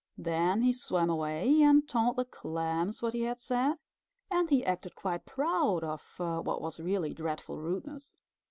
[0.17, 3.75] Then he swam away and told the Clams what he had said,
[4.31, 8.17] and he acted quite proud of what was really dreadful rudeness.